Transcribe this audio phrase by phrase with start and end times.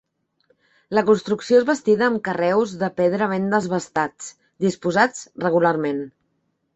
[0.99, 4.31] La construcció és bastida amb carreus de pedra ben desbastats,
[4.67, 6.01] disposats regularment.